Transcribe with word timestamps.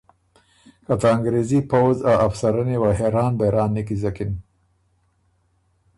که 0.85 0.93
ته 1.01 1.07
انګرېزي 1.15 1.59
پؤځ 1.71 1.97
ا 2.09 2.13
افسرنی 2.27 2.77
وه 2.81 2.89
حېران 2.99 3.31
بېران 3.39 3.69
نیکیزکِن 3.75 4.31